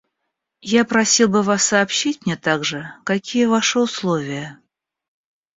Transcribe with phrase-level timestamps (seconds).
[0.71, 4.59] Я просил бы вас сообщить мне также, какие ваши условия.